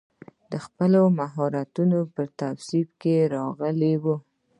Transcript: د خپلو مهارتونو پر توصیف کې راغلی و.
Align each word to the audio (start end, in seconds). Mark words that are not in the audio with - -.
د 0.51 0.53
خپلو 0.65 1.01
مهارتونو 1.19 1.99
پر 2.13 2.27
توصیف 2.41 2.89
کې 3.01 3.15
راغلی 3.35 3.93
و. 4.03 4.05